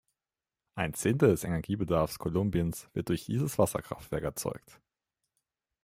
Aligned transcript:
Ein 0.73 0.95
Zehntel 0.95 1.29
des 1.29 1.43
Energiebedarfs 1.43 2.17
Kolumbiens 2.17 2.89
wird 2.93 3.09
durch 3.09 3.25
dieses 3.25 3.59
Wasserkraftwerk 3.59 4.23
erzeugt. 4.23 4.81